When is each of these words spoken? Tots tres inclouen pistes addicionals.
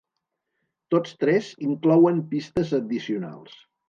Tots 0.95 1.11
tres 1.23 1.49
inclouen 1.71 2.21
pistes 2.31 2.73
addicionals. 2.79 3.61